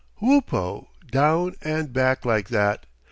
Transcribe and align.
Whoopo 0.19 0.87
down 1.11 1.53
and 1.61 1.93
back 1.93 2.25
like 2.25 2.47
that! 2.49 2.87